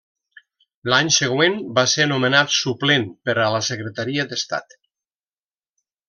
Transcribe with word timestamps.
L'any 0.91 1.09
següent 1.17 1.57
va 1.79 1.83
ser 1.91 2.07
nomenat 2.11 2.55
Suplent 2.59 3.05
per 3.27 3.35
a 3.45 3.49
la 3.57 3.63
Secretaria 3.71 4.25
d'Estat. 4.31 4.75